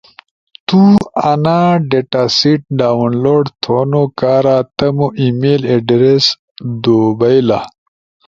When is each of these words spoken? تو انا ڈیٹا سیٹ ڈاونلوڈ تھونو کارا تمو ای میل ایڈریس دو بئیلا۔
تو 0.67 0.79
انا 1.31 1.57
ڈیٹا 1.89 2.23
سیٹ 2.37 2.61
ڈاونلوڈ 2.79 3.43
تھونو 3.63 4.03
کارا 4.19 4.57
تمو 4.77 5.07
ای 5.19 5.27
میل 5.39 5.61
ایڈریس 5.71 6.25
دو 6.83 6.99
بئیلا۔ 7.19 7.59